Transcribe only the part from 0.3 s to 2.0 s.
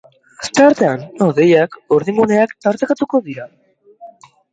Asteartean hodeiak eta